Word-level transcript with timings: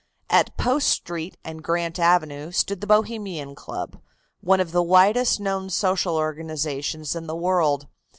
At 0.31 0.57
Post 0.57 0.87
Street 0.87 1.37
and 1.43 1.63
Grant 1.63 1.99
Avenue 1.99 2.51
stood 2.51 2.81
the 2.81 2.87
Bohemian 2.87 3.53
Club, 3.53 4.01
one 4.39 4.59
of 4.59 4.71
the 4.71 4.81
widest 4.81 5.39
known 5.39 5.69
social 5.69 6.15
organizations 6.15 7.15
in 7.15 7.27
the 7.27 7.35
world. 7.35 7.87